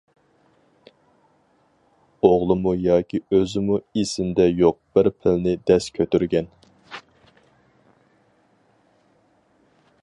[2.29, 6.51] ئوغلىمۇ ياكى ئۆزىمۇ ئېسىمدە يوق بىر پىلنى دەس كۆتۈرگەن.